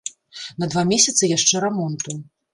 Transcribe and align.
На 0.63 0.69
два 0.75 0.83
месяцы 0.93 1.31
яшчэ 1.37 1.63
рамонту. 1.67 2.19